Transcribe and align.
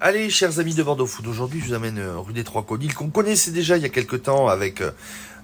Allez, 0.00 0.28
chers 0.28 0.58
amis 0.58 0.74
de 0.74 0.82
Bordeaux 0.82 1.06
Food, 1.06 1.26
aujourd'hui 1.26 1.60
je 1.60 1.68
vous 1.68 1.74
amène 1.74 1.98
euh, 1.98 2.18
rue 2.18 2.34
des 2.34 2.44
Trois 2.44 2.64
Codilles, 2.64 2.92
qu'on 2.92 3.08
connaissait 3.08 3.50
déjà 3.50 3.76
il 3.78 3.82
y 3.82 3.86
a 3.86 3.88
quelques 3.88 4.24
temps 4.24 4.46
avec 4.48 4.82
euh, 4.82 4.90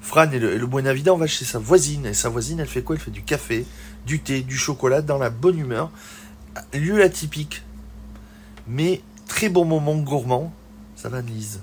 Fran 0.02 0.30
et 0.30 0.38
le, 0.38 0.52
et 0.52 0.58
le 0.58 0.66
Buenavida. 0.66 1.14
On 1.14 1.16
va 1.16 1.26
chez 1.26 1.46
sa 1.46 1.58
voisine, 1.58 2.04
et 2.06 2.12
sa 2.14 2.28
voisine, 2.28 2.60
elle 2.60 2.66
fait 2.68 2.82
quoi? 2.82 2.94
Elle 2.96 3.00
fait 3.00 3.10
du 3.10 3.22
café, 3.22 3.64
du 4.06 4.20
thé, 4.20 4.42
du 4.42 4.58
chocolat, 4.58 5.00
dans 5.00 5.16
la 5.16 5.30
bonne 5.30 5.58
humeur. 5.58 5.90
Lieu 6.74 7.02
atypique, 7.02 7.62
mais 8.68 9.00
très 9.26 9.48
bon 9.48 9.64
moment 9.64 9.96
gourmand. 9.96 10.52
Ça 10.96 11.08
va, 11.08 11.18
Annelise 11.18 11.60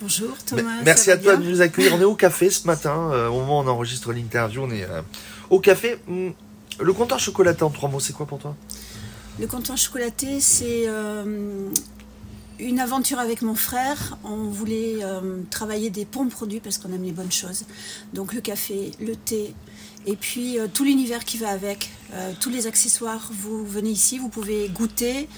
Bonjour 0.00 0.34
Thomas. 0.46 0.62
Me- 0.62 0.84
Merci 0.84 1.10
à 1.10 1.18
toi 1.18 1.36
de 1.36 1.44
nous 1.44 1.60
accueillir. 1.60 1.94
On 1.94 2.00
est 2.00 2.04
au 2.04 2.14
café 2.14 2.48
ce 2.48 2.66
matin, 2.66 3.10
euh, 3.12 3.28
au 3.28 3.40
moment 3.40 3.60
où 3.60 3.64
on 3.64 3.68
enregistre 3.68 4.12
l'interview, 4.14 4.62
on 4.62 4.70
est 4.70 4.84
euh, 4.84 5.02
au 5.50 5.60
café. 5.60 5.98
Hum, 6.08 6.32
Le 6.80 6.92
comptoir 6.94 7.20
chocolaté 7.20 7.64
en 7.64 7.70
trois 7.70 7.90
mots, 7.90 8.00
c'est 8.00 8.14
quoi 8.14 8.24
pour 8.26 8.38
toi? 8.38 8.56
Le 9.38 9.46
comptoir 9.46 9.76
chocolaté, 9.76 10.40
c'est 10.40 10.84
euh, 10.86 11.68
une 12.58 12.78
aventure 12.80 13.18
avec 13.18 13.42
mon 13.42 13.54
frère. 13.54 14.16
On 14.24 14.44
voulait 14.48 14.98
euh, 15.02 15.42
travailler 15.50 15.90
des 15.90 16.04
bons 16.04 16.28
produits 16.28 16.60
parce 16.60 16.78
qu'on 16.78 16.92
aime 16.92 17.02
les 17.04 17.12
bonnes 17.12 17.32
choses. 17.32 17.64
Donc 18.12 18.32
le 18.32 18.40
café, 18.40 18.90
le 19.00 19.16
thé, 19.16 19.54
et 20.06 20.16
puis 20.16 20.58
euh, 20.58 20.66
tout 20.72 20.84
l'univers 20.84 21.24
qui 21.24 21.38
va 21.38 21.48
avec, 21.50 21.90
euh, 22.12 22.32
tous 22.40 22.50
les 22.50 22.66
accessoires. 22.66 23.30
Vous 23.32 23.64
venez 23.66 23.90
ici, 23.90 24.18
vous 24.18 24.28
pouvez 24.28 24.68
goûter, 24.68 25.28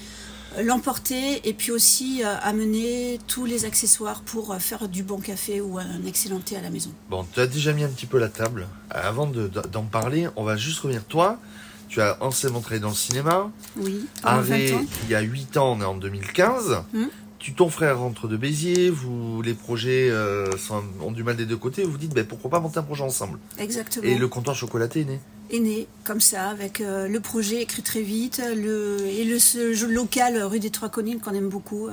l'emporter, 0.63 1.47
et 1.47 1.53
puis 1.53 1.71
aussi 1.71 2.23
amener 2.23 3.19
tous 3.27 3.45
les 3.45 3.65
accessoires 3.65 4.21
pour 4.21 4.55
faire 4.59 4.87
du 4.87 5.03
bon 5.03 5.19
café 5.19 5.61
ou 5.61 5.77
un 5.77 6.03
excellent 6.05 6.39
thé 6.39 6.55
à 6.55 6.61
la 6.61 6.69
maison. 6.69 6.89
Bon, 7.09 7.25
tu 7.31 7.39
as 7.39 7.47
déjà 7.47 7.73
mis 7.73 7.83
un 7.83 7.89
petit 7.89 8.05
peu 8.05 8.17
la 8.17 8.29
table. 8.29 8.67
Avant 8.89 9.27
de- 9.27 9.47
de- 9.47 9.61
d'en 9.71 9.83
parler, 9.83 10.27
on 10.35 10.43
va 10.43 10.55
juste 10.57 10.79
revenir. 10.79 11.03
Toi, 11.05 11.37
tu 11.87 12.01
as 12.01 12.17
anciennement 12.21 12.59
travaillé 12.59 12.81
dans 12.81 12.89
le 12.89 12.95
cinéma. 12.95 13.49
Oui, 13.77 14.05
pendant 14.21 14.41
20 14.41 14.53
Arrêt, 14.53 14.75
il 15.05 15.09
y 15.09 15.15
a 15.15 15.21
8 15.21 15.57
ans, 15.57 15.73
on 15.77 15.81
est 15.81 15.85
en 15.85 15.95
2015. 15.95 16.83
Hum. 16.93 17.09
Tu, 17.39 17.53
ton 17.53 17.69
frère 17.69 17.99
rentre 17.99 18.27
de 18.27 18.35
Béziers, 18.35 18.89
vous, 18.89 19.41
les 19.43 19.53
projets 19.53 20.09
euh, 20.09 20.57
sont- 20.57 20.83
ont 21.01 21.11
du 21.11 21.23
mal 21.23 21.35
des 21.35 21.45
deux 21.45 21.55
côtés. 21.55 21.83
Vous 21.83 21.91
vous 21.91 21.97
dites, 21.99 22.13
ben, 22.13 22.25
pourquoi 22.25 22.49
pas 22.49 22.59
monter 22.59 22.79
un 22.79 22.83
projet 22.83 23.03
ensemble? 23.03 23.37
Exactement. 23.59 24.05
Et 24.05 24.15
le 24.17 24.27
comptoir 24.27 24.55
chocolaté 24.55 25.01
est 25.01 25.05
né. 25.05 25.19
est 25.51 25.59
né 25.59 25.87
comme 26.03 26.19
ça, 26.19 26.49
avec 26.49 26.81
euh, 26.81 27.07
le 27.07 27.19
projet 27.19 27.61
écrit 27.61 27.83
très 27.83 28.01
vite, 28.01 28.41
le, 28.55 28.97
et 29.05 29.23
le 29.23 29.37
ce 29.37 29.85
local 29.85 30.35
euh, 30.35 30.47
rue 30.47 30.59
des 30.59 30.71
Trois 30.71 30.89
Collines 30.89 31.19
qu'on 31.19 31.35
aime 31.35 31.47
beaucoup, 31.49 31.87
euh, 31.87 31.91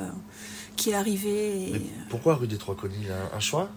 qui 0.76 0.90
est 0.90 0.94
arrivé. 0.94 1.68
et- 1.74 1.90
pourquoi 2.08 2.36
rue 2.36 2.46
des 2.46 2.56
Trois 2.58 2.74
Un, 2.82 3.36
un 3.36 3.40
choix? 3.40 3.68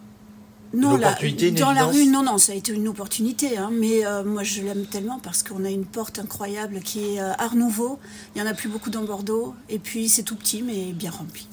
Non, 0.73 0.97
une 1.21 1.55
dans 1.55 1.71
la 1.71 1.85
rue, 1.85 2.05
non, 2.07 2.23
non, 2.23 2.37
ça 2.37 2.51
a 2.51 2.55
été 2.55 2.73
une 2.73 2.87
opportunité, 2.87 3.57
hein, 3.57 3.69
mais 3.71 4.05
euh, 4.05 4.23
moi 4.23 4.43
je 4.43 4.61
l'aime 4.61 4.85
tellement 4.85 5.19
parce 5.19 5.41
qu'on 5.43 5.63
a 5.63 5.69
une 5.69 5.85
porte 5.85 6.19
incroyable 6.19 6.81
qui 6.81 7.15
est 7.15 7.21
euh, 7.21 7.31
Art 7.37 7.55
Nouveau. 7.55 7.99
Il 8.35 8.39
y 8.39 8.41
en 8.41 8.47
a 8.47 8.53
plus 8.53 8.69
beaucoup 8.69 8.89
dans 8.89 9.03
Bordeaux, 9.03 9.55
et 9.69 9.79
puis 9.79 10.09
c'est 10.09 10.23
tout 10.23 10.35
petit 10.35 10.61
mais 10.61 10.91
bien 10.91 11.11
rempli. 11.11 11.47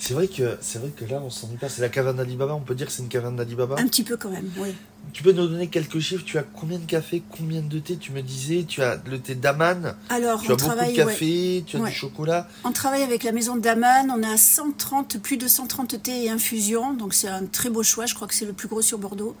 C'est 0.00 0.14
vrai 0.14 0.28
que 0.28 0.56
c'est 0.60 0.78
vrai 0.78 0.90
que 0.90 1.04
là, 1.04 1.20
on 1.24 1.28
s'ennuie 1.30 1.56
pas. 1.56 1.68
C'est 1.68 1.82
la 1.82 1.88
caverne 1.88 2.16
d'Alibaba. 2.16 2.54
On 2.54 2.60
peut 2.60 2.74
dire 2.76 2.86
que 2.86 2.92
c'est 2.92 3.02
une 3.02 3.08
caverne 3.08 3.34
d'Alibaba. 3.36 3.74
Un 3.78 3.86
petit 3.88 4.04
peu 4.04 4.16
quand 4.16 4.30
même, 4.30 4.48
oui. 4.58 4.68
Tu 5.12 5.22
peux 5.22 5.32
nous 5.32 5.46
donner 5.48 5.68
quelques 5.68 5.98
chiffres 6.00 6.22
Tu 6.24 6.38
as 6.38 6.42
combien 6.42 6.78
de 6.78 6.84
café 6.84 7.22
Combien 7.30 7.62
de 7.62 7.78
thé 7.78 7.96
Tu 7.96 8.12
me 8.12 8.20
disais, 8.22 8.64
tu 8.68 8.82
as 8.82 9.00
le 9.06 9.18
thé 9.18 9.34
d'Aman. 9.34 9.94
Alors 10.08 10.40
Tu 10.42 10.50
on 10.50 10.54
as 10.54 10.56
beaucoup 10.56 10.62
de 10.62 10.74
travaille, 10.74 10.90
ouais, 10.90 10.94
café. 10.96 11.64
Tu 11.66 11.76
as 11.76 11.80
Ouais. 11.80 11.90
du 11.90 11.94
chocolat. 11.96 12.48
On 12.64 12.72
travaille 12.72 13.02
avec 13.02 13.22
la 13.24 13.32
maison 13.32 13.56
d'Aman, 13.56 14.10
on 14.10 14.22
a 14.22 14.36
130, 14.36 15.18
plus 15.18 15.36
de 15.36 15.48
130 15.48 16.02
thés 16.02 16.24
et 16.24 16.30
infusions, 16.30 16.92
donc 16.94 17.14
c'est 17.14 17.28
un 17.28 17.46
très 17.46 17.70
beau 17.70 17.82
choix, 17.82 18.06
je 18.06 18.14
crois 18.14 18.28
que 18.28 18.34
c'est 18.34 18.44
le 18.46 18.52
plus 18.52 18.68
gros 18.68 18.82
sur 18.82 18.98
Bordeaux. 18.98 19.34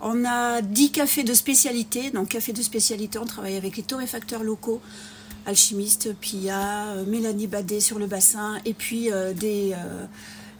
On 0.00 0.24
a 0.24 0.60
10 0.62 0.90
cafés 0.90 1.22
de 1.24 1.32
spécialité, 1.34 2.10
donc 2.10 2.28
café 2.28 2.52
de 2.52 2.62
spécialité, 2.62 3.18
on 3.18 3.26
travaille 3.26 3.56
avec 3.56 3.76
les 3.76 3.82
torréfacteurs 3.84 4.42
locaux, 4.42 4.80
Alchimiste, 5.46 6.14
Pia, 6.20 6.88
euh, 6.88 7.04
Mélanie 7.06 7.46
Badet 7.46 7.80
sur 7.80 7.98
le 7.98 8.06
bassin, 8.06 8.58
et 8.64 8.74
puis 8.74 9.10
euh, 9.12 9.32
des, 9.32 9.72
euh, 9.72 10.06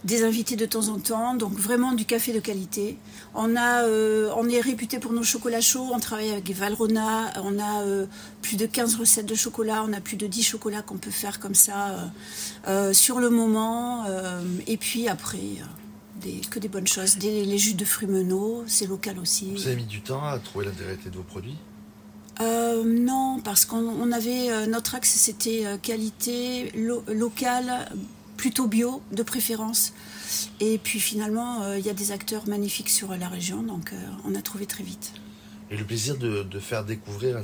des 0.05 0.23
invités 0.23 0.55
de 0.55 0.65
temps 0.67 0.87
en 0.89 0.99
temps, 0.99 1.33
donc 1.33 1.53
vraiment 1.53 1.91
du 1.93 2.05
café 2.05 2.31
de 2.31 2.39
qualité. 2.39 2.97
On, 3.33 3.55
a, 3.55 3.83
euh, 3.85 4.29
on 4.37 4.47
est 4.47 4.61
réputé 4.61 4.99
pour 4.99 5.11
nos 5.13 5.23
chocolats 5.23 5.61
chauds, 5.61 5.89
on 5.91 5.99
travaille 5.99 6.29
avec 6.29 6.49
Valrhona, 6.51 7.33
on 7.43 7.57
a 7.57 7.81
euh, 7.81 8.05
plus 8.43 8.55
de 8.55 8.67
15 8.67 8.97
recettes 8.97 9.25
de 9.25 9.33
chocolat, 9.33 9.83
on 9.83 9.93
a 9.93 10.01
plus 10.01 10.15
de 10.15 10.27
10 10.27 10.43
chocolats 10.43 10.83
qu'on 10.83 10.97
peut 10.97 11.09
faire 11.11 11.39
comme 11.39 11.55
ça 11.55 12.11
euh, 12.67 12.93
sur 12.93 13.19
le 13.19 13.31
moment, 13.31 14.05
et 14.67 14.77
puis 14.77 15.07
après, 15.07 15.39
des, 16.21 16.39
que 16.51 16.59
des 16.59 16.67
bonnes 16.67 16.87
choses. 16.87 17.17
Des, 17.17 17.43
les 17.43 17.57
jus 17.57 17.73
de 17.73 17.85
fruits 17.85 18.07
menaux, 18.07 18.63
c'est 18.67 18.85
local 18.85 19.17
aussi. 19.17 19.53
Vous 19.53 19.67
avez 19.67 19.75
mis 19.75 19.85
du 19.85 20.01
temps 20.01 20.23
à 20.23 20.37
trouver 20.37 20.65
l'intérêt 20.65 20.97
de 21.03 21.17
vos 21.17 21.23
produits? 21.23 21.57
Non, 22.39 23.24
parce 23.45 23.63
qu'on 23.63 23.77
on 23.87 24.11
avait 24.11 24.49
euh, 24.51 24.65
notre 24.65 24.95
axe, 24.95 25.11
c'était 25.11 25.65
euh, 25.65 25.77
qualité 25.77 26.71
lo- 26.75 27.03
locale, 27.07 27.89
plutôt 28.35 28.67
bio 28.67 29.01
de 29.13 29.23
préférence. 29.23 29.93
Et 30.59 30.77
puis 30.77 30.99
finalement, 30.99 31.63
euh, 31.63 31.79
il 31.79 31.85
y 31.85 31.89
a 31.89 31.93
des 31.93 32.11
acteurs 32.11 32.45
magnifiques 32.49 32.89
sur 32.89 33.15
la 33.15 33.29
région, 33.29 33.63
donc 33.63 33.93
on 34.25 34.35
a 34.35 34.41
trouvé 34.41 34.65
très 34.65 34.83
vite. 34.83 35.13
Et 35.71 35.77
le 35.77 35.85
plaisir 35.85 36.17
de, 36.17 36.43
de 36.43 36.59
faire 36.59 36.83
découvrir, 36.83 37.41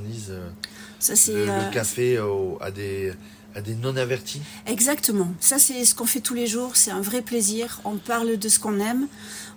Ça 0.99 1.15
c'est 1.15 1.33
le, 1.33 1.45
le 1.45 1.73
café 1.73 2.19
au- 2.19 2.57
à 2.61 2.69
des, 2.71 3.13
à 3.55 3.61
des 3.61 3.75
non-avertis. 3.75 4.41
exactement. 4.65 5.29
Ça 5.39 5.59
c'est 5.59 5.83
ce 5.85 5.95
qu'on 5.95 6.05
fait 6.05 6.21
tous 6.21 6.33
les 6.33 6.47
jours. 6.47 6.75
C'est 6.75 6.91
un 6.91 7.01
vrai 7.01 7.21
plaisir. 7.21 7.81
On 7.85 7.97
parle 7.97 8.37
de 8.37 8.49
ce 8.49 8.59
qu'on 8.59 8.79
aime, 8.79 9.07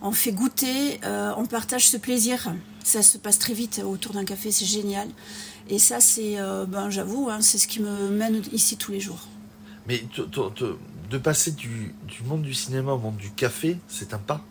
on 0.03 0.13
fait 0.13 0.33
goûter, 0.33 1.01
euh, 1.05 1.33
on 1.37 1.47
partage 1.47 1.89
ce 1.89 1.97
plaisir. 1.97 2.53
Ça 2.83 3.03
se 3.03 3.19
passe 3.19 3.39
très 3.39 3.55
vite 3.55 3.81
autour 3.85 4.13
d'un 4.13 4.25
café, 4.25 4.51
c'est 4.51 4.67
génial. 4.67 5.09
Et 5.71 5.79
ça 5.79 6.01
c'est, 6.01 6.39
euh, 6.39 6.67
ben 6.67 6.91
j'avoue, 6.91 7.31
hein, 7.31 7.41
c'est 7.41 7.59
ce 7.59 7.67
qui 7.67 7.81
me 7.81 8.11
mène 8.11 8.43
ici 8.53 8.77
tous 8.77 8.93
les 8.93 9.01
jours. 9.01 9.29
Mais 9.87 10.03
de 11.11 11.19
passer 11.19 11.53
du, 11.53 11.95
du 12.07 12.23
monde 12.25 12.43
du 12.43 12.55
cinéma 12.55 12.93
au 12.93 12.99
monde 12.99 13.17
du 13.17 13.31
café, 13.31 13.77
c'est 13.89 14.15
un 14.15 14.19
pas? 14.19 14.45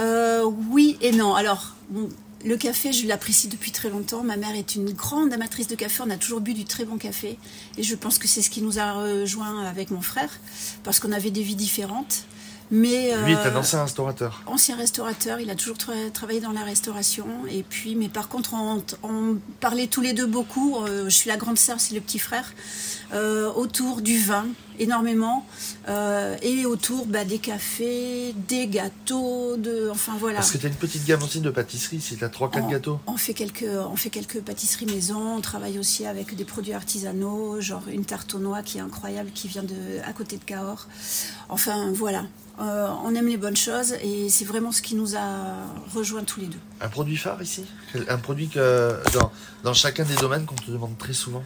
Euh, 0.00 0.44
oui 0.70 0.96
et 1.00 1.12
non. 1.12 1.34
Alors, 1.34 1.74
bon, 1.90 2.08
le 2.44 2.56
café, 2.56 2.92
je 2.92 3.06
l'apprécie 3.06 3.48
depuis 3.48 3.70
très 3.70 3.90
longtemps. 3.90 4.22
Ma 4.22 4.36
mère 4.36 4.54
est 4.54 4.74
une 4.74 4.92
grande 4.92 5.32
amatrice 5.32 5.66
de 5.66 5.74
café. 5.74 6.02
On 6.06 6.10
a 6.10 6.16
toujours 6.16 6.40
bu 6.40 6.54
du 6.54 6.64
très 6.64 6.84
bon 6.84 6.96
café. 6.96 7.38
Et 7.76 7.82
je 7.82 7.94
pense 7.94 8.18
que 8.18 8.26
c'est 8.28 8.42
ce 8.42 8.50
qui 8.50 8.62
nous 8.62 8.78
a 8.78 8.92
rejoint 8.92 9.64
avec 9.64 9.90
mon 9.90 10.00
frère, 10.00 10.30
parce 10.82 11.00
qu'on 11.00 11.12
avait 11.12 11.30
des 11.30 11.42
vies 11.42 11.56
différentes. 11.56 12.24
Mais 12.72 13.12
Lui 13.24 13.32
est 13.32 13.36
euh, 13.36 13.52
un 13.52 13.56
ancien 13.56 13.82
restaurateur. 13.82 14.42
ancien 14.46 14.76
restaurateur, 14.76 15.40
il 15.40 15.50
a 15.50 15.56
toujours 15.56 15.76
tra- 15.76 16.10
travaillé 16.12 16.40
dans 16.40 16.52
la 16.52 16.62
restauration. 16.62 17.26
Et 17.50 17.64
puis, 17.64 17.96
mais 17.96 18.08
par 18.08 18.28
contre, 18.28 18.54
on, 18.54 18.80
on 19.02 19.38
parlait 19.58 19.88
tous 19.88 20.00
les 20.02 20.12
deux 20.12 20.26
beaucoup. 20.26 20.76
Euh, 20.76 21.06
je 21.06 21.10
suis 21.10 21.28
la 21.28 21.36
grande 21.36 21.58
sœur, 21.58 21.80
c'est 21.80 21.94
le 21.94 22.00
petit 22.00 22.20
frère. 22.20 22.52
Euh, 23.12 23.50
autour 23.54 24.02
du 24.02 24.20
vin, 24.20 24.46
énormément. 24.78 25.46
Euh, 25.88 26.36
et 26.42 26.66
autour 26.66 27.06
bah, 27.06 27.24
des 27.24 27.38
cafés, 27.38 28.34
des 28.48 28.66
gâteaux, 28.66 29.56
de, 29.56 29.88
enfin 29.90 30.12
voilà. 30.18 30.36
Parce 30.36 30.52
que 30.52 30.58
tu 30.58 30.66
as 30.66 30.68
une 30.68 30.74
petite 30.74 31.04
gamme 31.04 31.22
aussi 31.22 31.40
de 31.40 31.50
pâtisserie, 31.50 32.00
si 32.00 32.16
tu 32.16 32.24
as 32.24 32.28
3-4 32.28 32.62
On- 32.62 32.68
gâteaux. 32.68 33.00
On 33.06 33.16
fait 33.16 33.34
quelques, 33.34 33.64
on 33.90 33.96
fait 33.96 34.10
quelques 34.10 34.40
pâtisseries 34.40 34.86
maison. 34.86 35.36
On 35.36 35.40
travaille 35.40 35.78
aussi 35.78 36.06
avec 36.06 36.34
des 36.34 36.44
produits 36.44 36.72
artisanaux, 36.74 37.60
genre 37.60 37.82
une 37.90 38.04
tarte 38.04 38.34
aux 38.34 38.38
noix 38.38 38.62
qui 38.62 38.78
est 38.78 38.82
incroyable, 38.82 39.30
qui 39.34 39.48
vient 39.48 39.62
de 39.62 39.74
à 40.04 40.12
côté 40.12 40.36
de 40.36 40.44
Cahors. 40.44 40.86
Enfin 41.48 41.90
voilà, 41.92 42.24
Euh, 42.60 42.88
on 43.06 43.14
aime 43.14 43.26
les 43.28 43.38
bonnes 43.38 43.56
choses 43.56 43.94
et 44.02 44.28
c'est 44.28 44.44
vraiment 44.44 44.70
ce 44.70 44.82
qui 44.82 44.94
nous 44.94 45.16
a 45.16 45.64
rejoints 45.94 46.24
tous 46.24 46.40
les 46.40 46.46
deux. 46.46 46.58
Un 46.82 46.88
produit 46.90 47.16
phare 47.16 47.40
ici? 47.42 47.64
Un 48.08 48.18
produit 48.18 48.48
que 48.48 49.00
dans, 49.14 49.32
dans 49.64 49.72
chacun 49.72 50.04
des 50.04 50.14
domaines 50.16 50.44
qu'on 50.44 50.56
te 50.56 50.70
demande 50.70 50.98
très 50.98 51.14
souvent? 51.14 51.42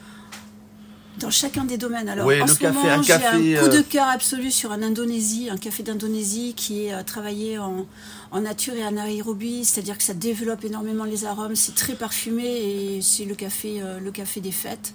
Dans 1.21 1.31
chacun 1.31 1.65
des 1.65 1.79
domaines. 1.79 2.09
Alors, 2.09 2.27
Ouais, 2.27 2.41
en 2.41 2.47
ce 2.47 2.55
café, 2.59 2.75
moment, 2.75 3.03
j'ai 3.03 3.13
un 3.13 3.19
coup 3.21 3.67
euh, 3.67 3.69
de 3.69 3.81
cœur 3.83 4.09
absolu 4.09 4.51
sur 4.51 4.73
un 4.73 4.83
Indonésie, 4.83 5.49
un 5.51 5.57
café 5.57 5.83
d'Indonésie 5.85 6.55
qui 6.57 6.87
est 6.87 6.93
euh, 6.95 7.03
travaillé 7.05 7.57
en, 7.59 7.87
en 8.33 8.41
nature 8.41 8.75
et 8.75 8.85
en 8.85 8.97
aérobie, 8.97 9.65
c'est-à-dire 9.65 9.97
que 9.97 10.03
ça 10.03 10.15
développe 10.15 10.65
énormément 10.65 11.05
les 11.05 11.25
arômes. 11.25 11.55
C'est 11.55 11.75
très 11.77 11.95
parfumé 11.95 12.45
et 12.45 13.01
c'est 13.01 13.25
le 13.25 13.37
café, 13.37 13.81
euh, 13.81 14.01
le 14.01 14.11
café 14.11 14.41
des 14.41 14.51
fêtes. 14.53 14.93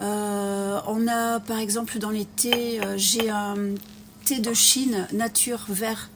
Euh, 0.00 0.78
on 0.86 1.08
a, 1.08 1.40
par 1.40 1.58
exemple, 1.58 1.98
dans 1.98 2.10
les 2.10 2.24
thés, 2.24 2.80
euh, 2.84 2.94
j'ai 2.96 3.28
un 3.30 3.56
thé 4.24 4.38
de 4.38 4.54
Chine 4.54 5.08
nature 5.12 5.64
vert. 5.68 6.08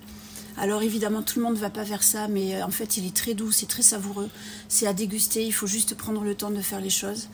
Alors 0.59 0.83
évidemment, 0.83 1.23
tout 1.23 1.39
le 1.39 1.47
monde 1.47 1.55
ne 1.55 1.61
va 1.61 1.71
pas 1.71 1.83
vers 1.83 2.03
ça, 2.03 2.29
mais 2.29 2.55
euh, 2.57 2.65
en 2.65 2.71
fait, 2.71 2.97
il 2.99 3.07
est 3.07 3.17
très 3.17 3.35
doux, 3.35 3.51
c'est 3.51 3.67
très 3.67 3.83
savoureux. 3.83 4.29
C'est 4.69 4.87
à 4.87 4.93
déguster, 4.93 5.45
il 5.45 5.53
faut 5.53 5.67
juste 5.67 5.97
prendre 5.97 6.23
le 6.23 6.35
temps 6.35 6.51
de 6.51 6.61
faire 6.61 6.81
les 6.81 6.91
choses. 6.91 7.29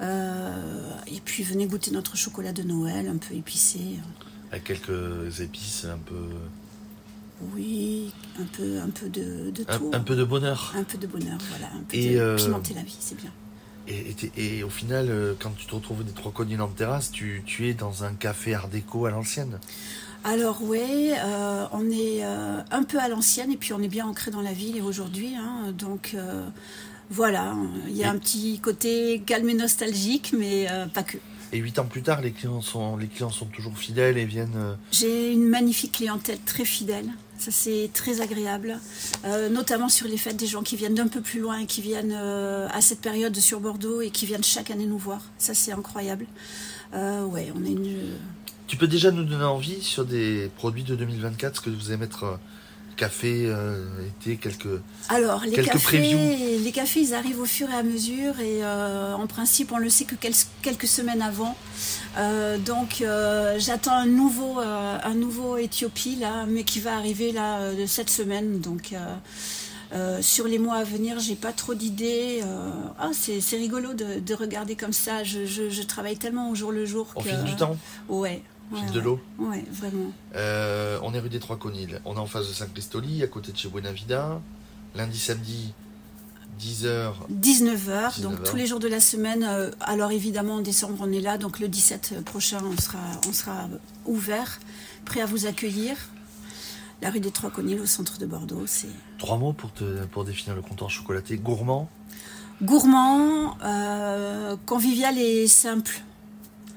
Euh, 0.00 0.90
et 1.06 1.20
puis 1.24 1.42
venez 1.42 1.66
goûter 1.66 1.90
notre 1.90 2.16
chocolat 2.16 2.52
de 2.52 2.62
Noël, 2.62 3.08
un 3.08 3.16
peu 3.16 3.34
épicé. 3.34 3.80
Avec 4.50 4.64
quelques 4.64 5.40
épices, 5.40 5.84
un 5.84 5.98
peu, 5.98 6.14
Oui, 7.54 8.12
un 8.40 8.44
peu, 8.44 8.78
un 8.80 8.90
peu 8.90 9.08
de, 9.08 9.50
tout. 9.50 9.90
un 9.92 10.00
peu 10.00 10.16
de 10.16 10.24
bonheur. 10.24 10.72
Un 10.76 10.84
peu 10.84 10.98
de 10.98 11.06
bonheur, 11.06 11.38
voilà. 11.50 11.66
Un 11.74 11.82
peu 11.88 11.96
Et, 11.96 12.14
de 12.14 12.20
euh, 12.20 12.36
pimenter 12.36 12.74
la 12.74 12.82
vie, 12.82 12.96
c'est 12.98 13.16
bien. 13.16 13.30
Et, 13.86 14.10
et 14.10 14.14
t'es- 14.14 14.32
et 14.36 14.62
au 14.62 14.70
final, 14.70 15.06
euh, 15.10 15.34
quand 15.38 15.50
tu 15.56 15.66
te 15.66 15.74
retrouves 15.74 16.04
des 16.04 16.12
trois 16.12 16.32
collines 16.32 16.60
en 16.62 16.68
terrasse, 16.68 17.10
tu, 17.10 17.42
tu 17.44 17.68
es 17.68 17.74
dans 17.74 18.04
un 18.04 18.14
café 18.14 18.54
art 18.54 18.68
déco 18.68 19.06
à 19.06 19.10
l'ancienne. 19.10 19.58
Alors 20.22 20.60
oui, 20.62 21.10
euh, 21.12 21.66
on 21.72 21.84
est 21.90 22.24
euh, 22.24 22.60
un 22.70 22.82
peu 22.84 22.98
à 22.98 23.08
l'ancienne 23.08 23.52
et 23.52 23.58
puis 23.58 23.74
on 23.74 23.82
est 23.82 23.88
bien 23.88 24.06
ancré 24.06 24.30
dans 24.30 24.40
la 24.40 24.54
ville 24.54 24.76
et 24.78 24.80
aujourd'hui. 24.80 25.34
hein, 25.36 25.72
donc 25.76 26.16
voilà, 27.10 27.54
il 27.88 27.96
y 27.96 28.02
a 28.04 28.06
Et- 28.06 28.10
un 28.10 28.18
petit 28.18 28.58
côté 28.60 29.22
calme 29.24 29.48
et 29.50 29.54
nostalgique, 29.54 30.32
mais 30.36 30.66
euh, 30.70 30.86
pas 30.86 31.02
que. 31.02 31.18
Et 31.52 31.58
huit 31.58 31.78
ans 31.78 31.84
plus 31.84 32.02
tard, 32.02 32.20
les 32.20 32.32
clients 32.32 32.60
sont, 32.62 32.96
les 32.96 33.06
clients 33.06 33.30
sont 33.30 33.46
toujours 33.46 33.78
fidèles 33.78 34.18
et 34.18 34.24
viennent. 34.24 34.56
euh, 34.56 34.74
J'ai 34.90 35.32
une 35.32 35.44
magnifique 35.48 35.92
clientèle 35.92 36.38
très 36.44 36.64
fidèle. 36.64 37.06
Ça, 37.38 37.50
c'est 37.52 37.90
très 37.92 38.20
agréable. 38.20 38.78
Euh, 39.24 39.48
notamment 39.48 39.88
sur 39.88 40.08
les 40.08 40.16
fêtes, 40.16 40.36
des 40.36 40.46
gens 40.46 40.62
qui 40.62 40.74
viennent 40.76 40.94
d'un 40.94 41.06
peu 41.08 41.20
plus 41.20 41.40
loin, 41.40 41.64
qui 41.66 41.80
viennent 41.82 42.14
euh, 42.16 42.66
à 42.72 42.80
cette 42.80 43.00
période 43.00 43.36
sur 43.36 43.60
Bordeaux 43.60 44.00
et 44.00 44.10
qui 44.10 44.26
viennent 44.26 44.42
chaque 44.44 44.70
année 44.70 44.86
nous 44.86 44.98
voir. 44.98 45.20
Ça, 45.38 45.54
c'est 45.54 45.72
incroyable. 45.72 46.26
Euh, 46.94 47.24
ouais, 47.26 47.52
on 47.54 47.64
a 47.64 47.68
une. 47.68 47.98
Tu 48.66 48.76
peux 48.76 48.86
déjà 48.88 49.10
nous 49.10 49.24
donner 49.24 49.44
envie 49.44 49.80
sur 49.82 50.04
des 50.04 50.50
produits 50.56 50.84
de 50.84 50.96
2024, 50.96 51.56
ce 51.56 51.60
que 51.60 51.70
vous 51.70 51.88
allez 51.88 51.98
mettre 51.98 52.38
euh, 52.94 53.06
café, 53.06 53.44
euh, 53.46 53.84
été, 54.20 54.36
quelques. 54.36 54.80
Alors, 55.08 55.44
les 55.44 55.52
Quelques 55.52 55.72
cafés, 55.72 55.98
previews. 55.98 56.62
les 56.62 56.72
cafés, 56.72 57.00
ils 57.00 57.14
arrivent 57.14 57.40
au 57.40 57.44
fur 57.46 57.68
et 57.70 57.74
à 57.74 57.82
mesure 57.82 58.38
et 58.40 58.64
euh, 58.64 59.14
en 59.14 59.26
principe, 59.26 59.72
on 59.72 59.78
le 59.78 59.90
sait 59.90 60.04
que 60.04 60.14
quel- 60.14 60.32
quelques 60.62 60.86
semaines 60.86 61.22
avant. 61.22 61.56
Euh, 62.18 62.58
donc, 62.58 63.00
euh, 63.02 63.56
j'attends 63.58 63.96
un 63.96 64.06
nouveau, 64.06 64.60
euh, 64.60 64.98
un 65.02 65.14
nouveau 65.14 65.56
Éthiopie 65.56 66.16
là, 66.16 66.46
mais 66.48 66.64
qui 66.64 66.80
va 66.80 66.96
arriver 66.96 67.32
là 67.32 67.58
euh, 67.60 67.86
cette 67.86 68.10
semaine. 68.10 68.60
Donc, 68.60 68.92
euh, 68.92 68.96
euh, 69.94 70.22
sur 70.22 70.46
les 70.48 70.58
mois 70.58 70.76
à 70.76 70.84
venir, 70.84 71.18
j'ai 71.20 71.36
pas 71.36 71.52
trop 71.52 71.74
d'idées. 71.74 72.40
Euh, 72.42 72.70
ah, 72.98 73.10
c'est 73.12 73.40
c'est 73.40 73.56
rigolo 73.56 73.92
de, 73.94 74.18
de 74.20 74.34
regarder 74.34 74.74
comme 74.76 74.92
ça. 74.92 75.22
Je, 75.24 75.44
je- 75.46 75.70
je 75.70 75.82
travaille 75.82 76.16
tellement 76.16 76.50
au 76.50 76.54
jour 76.54 76.72
le 76.72 76.84
jour 76.86 77.06
Au 77.14 77.20
que 77.20 77.28
fil 77.28 77.42
du 77.44 77.54
temps, 77.56 77.76
ouais, 78.08 78.42
ouais, 78.72 78.80
fil 78.80 78.92
de 78.92 79.00
l'eau. 79.00 79.20
Ouais, 79.38 79.64
vraiment. 79.70 80.12
Euh, 80.34 80.98
on 81.02 81.14
est 81.14 81.18
rue 81.18 81.28
des 81.28 81.40
Trois 81.40 81.56
Conils. 81.56 82.00
On 82.04 82.16
est 82.16 82.20
en 82.20 82.26
face 82.26 82.48
de 82.48 82.52
Saint-Christoli, 82.52 83.22
à 83.22 83.26
côté 83.26 83.52
de 83.52 83.56
chez 83.56 83.68
Buenavida. 83.68 84.40
Lundi, 84.94 85.18
samedi, 85.18 85.72
10h. 86.60 87.12
19h, 87.32 88.20
donc 88.22 88.40
19h. 88.40 88.50
tous 88.50 88.56
les 88.56 88.66
jours 88.66 88.80
de 88.80 88.88
la 88.88 89.00
semaine. 89.00 89.44
Euh, 89.44 89.70
alors 89.80 90.12
évidemment, 90.12 90.56
en 90.56 90.60
décembre, 90.60 90.98
on 91.00 91.12
est 91.12 91.20
là, 91.20 91.38
donc 91.38 91.58
le 91.60 91.68
17 91.68 92.22
prochain, 92.24 92.58
on 92.64 92.80
sera, 92.80 92.98
on 93.28 93.32
sera 93.32 93.68
ouvert, 94.06 94.60
prêt 95.04 95.20
à 95.20 95.26
vous 95.26 95.46
accueillir. 95.46 95.96
La 97.02 97.10
rue 97.10 97.20
des 97.20 97.30
Trois 97.30 97.50
Conils, 97.50 97.80
au 97.80 97.86
centre 97.86 98.18
de 98.18 98.26
Bordeaux, 98.26 98.62
c'est 98.66 98.88
Trois 99.18 99.36
mots 99.36 99.52
pour, 99.52 99.72
te, 99.72 100.04
pour 100.06 100.24
définir 100.24 100.54
le 100.54 100.62
comptoir 100.62 100.90
chocolaté. 100.90 101.36
Gourmand? 101.36 101.90
Gourmand, 102.62 103.58
euh, 103.64 104.56
convivial 104.64 105.18
et 105.18 105.48
simple. 105.48 106.00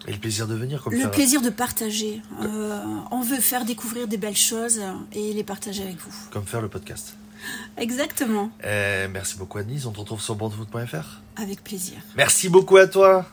Et 0.08 0.12
le 0.14 0.18
plaisir 0.18 0.48
de 0.48 0.56
venir. 0.56 0.82
Comme 0.82 0.94
Le 0.94 1.12
plaisir 1.12 1.42
de 1.42 1.50
partager. 1.50 2.22
Euh, 2.42 2.80
on 3.12 3.22
veut 3.22 3.40
faire 3.40 3.66
découvrir 3.66 4.08
des 4.08 4.18
belles 4.18 4.36
choses 4.38 4.80
et 5.14 5.34
les 5.34 5.44
partager 5.44 5.84
avec 5.84 5.98
vous. 5.98 6.14
Comme 6.32 6.46
faire 6.46 6.62
le 6.62 6.70
podcast. 6.70 7.16
Exactement, 7.78 8.50
Euh, 8.66 9.08
merci 9.12 9.38
beaucoup 9.38 9.60
Anise, 9.60 9.86
on 9.86 9.92
te 9.92 10.00
retrouve 10.00 10.20
sur 10.22 10.36
bordefoot.fr. 10.36 11.22
avec 11.36 11.64
plaisir. 11.64 11.98
Merci 12.16 12.50
beaucoup 12.50 12.78
à 12.78 12.88
toi 12.88 13.26